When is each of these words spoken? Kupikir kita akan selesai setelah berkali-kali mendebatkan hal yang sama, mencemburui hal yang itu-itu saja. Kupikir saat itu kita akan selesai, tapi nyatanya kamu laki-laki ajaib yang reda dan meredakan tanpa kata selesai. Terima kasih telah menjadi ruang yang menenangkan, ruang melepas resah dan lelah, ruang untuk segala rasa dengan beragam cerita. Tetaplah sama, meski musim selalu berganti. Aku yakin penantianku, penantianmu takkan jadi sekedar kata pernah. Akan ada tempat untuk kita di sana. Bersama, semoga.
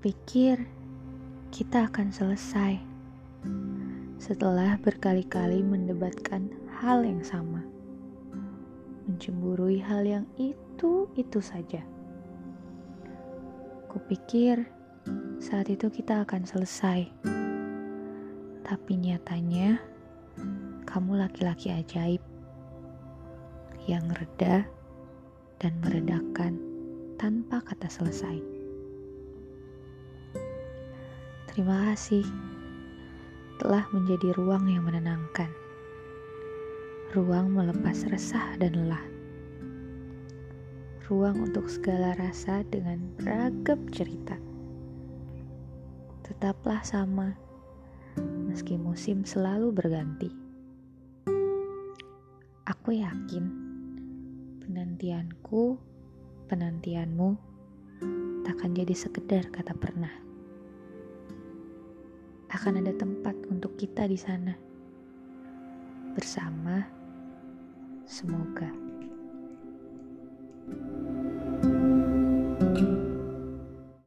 Kupikir 0.00 0.64
kita 1.52 1.84
akan 1.84 2.08
selesai 2.08 2.80
setelah 4.16 4.80
berkali-kali 4.80 5.60
mendebatkan 5.60 6.48
hal 6.80 7.04
yang 7.04 7.20
sama, 7.20 7.60
mencemburui 9.04 9.76
hal 9.76 10.00
yang 10.08 10.24
itu-itu 10.40 11.44
saja. 11.44 11.84
Kupikir 13.92 14.64
saat 15.36 15.68
itu 15.68 15.92
kita 15.92 16.24
akan 16.24 16.48
selesai, 16.48 17.04
tapi 18.64 18.92
nyatanya 18.96 19.84
kamu 20.88 21.20
laki-laki 21.20 21.76
ajaib 21.76 22.24
yang 23.84 24.08
reda 24.16 24.64
dan 25.60 25.76
meredakan 25.84 26.56
tanpa 27.20 27.60
kata 27.60 27.92
selesai. 27.92 28.59
Terima 31.50 31.90
kasih 31.90 32.22
telah 33.58 33.82
menjadi 33.90 34.38
ruang 34.38 34.70
yang 34.70 34.86
menenangkan, 34.86 35.50
ruang 37.10 37.50
melepas 37.50 38.06
resah 38.06 38.54
dan 38.62 38.78
lelah, 38.78 39.02
ruang 41.10 41.42
untuk 41.42 41.66
segala 41.66 42.14
rasa 42.14 42.62
dengan 42.70 43.02
beragam 43.18 43.82
cerita. 43.90 44.38
Tetaplah 46.22 46.86
sama, 46.86 47.34
meski 48.46 48.78
musim 48.78 49.26
selalu 49.26 49.74
berganti. 49.74 50.30
Aku 52.62 52.94
yakin 52.94 53.44
penantianku, 54.62 55.82
penantianmu 56.46 57.34
takkan 58.46 58.70
jadi 58.70 58.94
sekedar 58.94 59.50
kata 59.50 59.74
pernah. 59.74 60.29
Akan 62.50 62.82
ada 62.82 62.90
tempat 62.98 63.38
untuk 63.46 63.78
kita 63.78 64.10
di 64.10 64.18
sana. 64.18 64.54
Bersama, 66.18 66.82
semoga. 68.02 68.99